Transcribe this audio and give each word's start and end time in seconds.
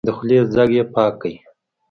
د 0.07 0.09
خولې 0.15 0.39
ځګ 0.55 0.69
يې 0.77 0.83
پاک 0.93 1.13
کړ. 1.21 1.33